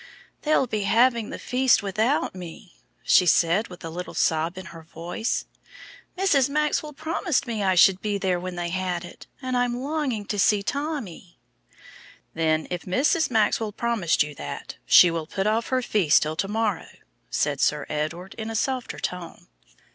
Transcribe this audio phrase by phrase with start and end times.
[0.41, 4.81] "They'll be having the feast without me," she said, with a little sob in her
[4.81, 5.45] voice.
[6.17, 6.49] "Mrs.
[6.49, 10.39] Maxwell promised me I should be there when they had it, and I'm longing to
[10.39, 11.37] see Tommy."
[12.33, 13.29] "Then if Mrs.
[13.29, 16.87] Maxwell promised you that, she will put off her feast till to morrow,"
[17.29, 19.49] said Sir Edward in a softer tone.